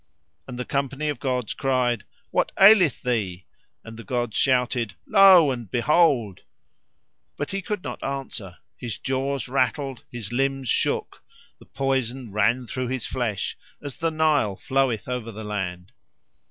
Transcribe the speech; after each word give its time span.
And 0.47 0.57
the 0.57 0.65
company 0.65 1.09
of 1.09 1.19
gods 1.19 1.53
cried, 1.53 2.05
"What 2.31 2.51
aileth 2.59 3.03
thee?" 3.03 3.45
and 3.83 3.97
the 3.97 4.03
gods 4.03 4.35
shouted, 4.35 4.95
"Lo 5.05 5.51
and 5.51 5.69
behold!" 5.69 6.41
But 7.37 7.51
he 7.51 7.61
could 7.61 7.83
not 7.83 8.03
answer; 8.03 8.57
his 8.75 8.97
jaws 8.97 9.47
rattled, 9.47 10.03
his 10.09 10.31
limbs 10.31 10.69
shook, 10.69 11.23
the 11.59 11.67
poison 11.67 12.31
ran 12.31 12.65
through 12.65 12.87
his 12.87 13.05
flesh 13.05 13.55
as 13.79 13.97
the 13.97 14.09
Nile 14.09 14.55
floweth 14.55 15.07
over 15.07 15.31
the 15.31 15.43
land. 15.43 15.91